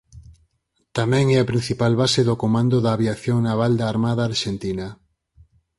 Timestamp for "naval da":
3.47-3.85